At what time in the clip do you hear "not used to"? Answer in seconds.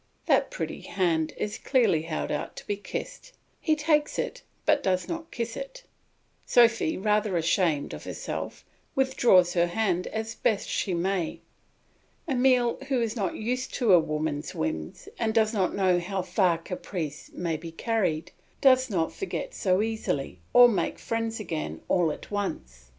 13.15-13.93